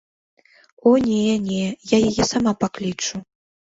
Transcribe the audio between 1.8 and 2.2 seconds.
я